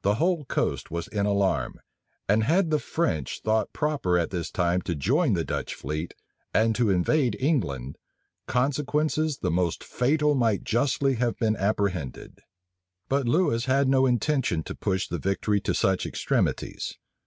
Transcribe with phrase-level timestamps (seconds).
[0.00, 1.78] The whole coast was in alarm;
[2.26, 6.14] and had the French thought proper at this time to join the Dutch fleet,
[6.54, 7.98] and to invade England,
[8.46, 12.38] consequences the most fatal might justly have been apprehended.
[13.10, 16.96] But Lewis had no intention to push the victory to such extremities.